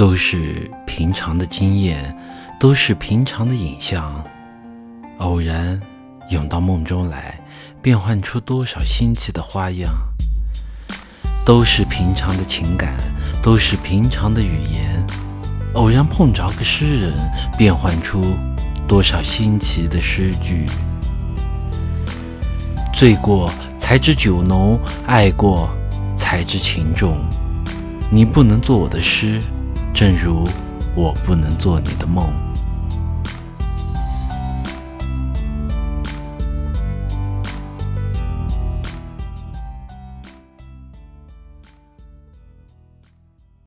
[0.00, 2.16] 都是平常的经验，
[2.58, 4.24] 都是平常的影像，
[5.18, 5.78] 偶然
[6.30, 7.38] 涌到梦中来，
[7.82, 9.92] 变换出多少新奇的花样。
[11.44, 12.96] 都是平常的情感，
[13.42, 15.04] 都是平常的语言，
[15.74, 17.12] 偶然碰着个诗人，
[17.58, 18.24] 变换出
[18.88, 20.64] 多少新奇的诗句。
[22.94, 25.68] 醉过才知酒浓，爱过
[26.16, 27.18] 才知情重。
[28.10, 29.38] 你不能做我的诗，
[29.92, 30.46] 正如
[30.94, 32.49] 我不能做你的梦。